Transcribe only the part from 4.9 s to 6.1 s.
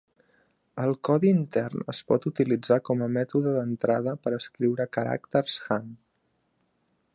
caràcters Han.